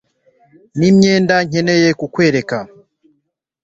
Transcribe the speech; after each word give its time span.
nimyenda 0.77 1.35
nkeneye 1.47 1.89
kukwereka 1.99 2.57